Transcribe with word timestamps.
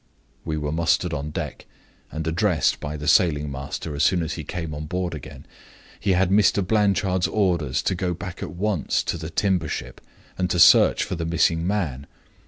"We 0.43 0.57
were 0.57 0.71
mustered 0.71 1.13
on 1.13 1.29
deck, 1.29 1.67
and 2.11 2.25
addressed 2.25 2.79
by 2.79 2.97
the 2.97 3.07
sailing 3.07 3.51
master 3.51 3.93
as 3.93 4.01
soon 4.01 4.23
as 4.23 4.33
he 4.33 4.43
came 4.43 4.73
on 4.73 4.87
board 4.87 5.13
again. 5.13 5.45
He 5.99 6.13
had 6.13 6.31
Mr. 6.31 6.65
Blanchard's 6.65 7.27
orders 7.27 7.83
to 7.83 7.93
go 7.93 8.15
back 8.15 8.41
at 8.41 8.49
once 8.49 9.03
to 9.03 9.17
the 9.19 9.29
timber 9.29 9.67
ship 9.69 10.01
and 10.39 10.49
to 10.49 10.57
search 10.57 11.03
for 11.03 11.13
the 11.13 11.23
missing 11.25 11.67
man. 11.67 12.07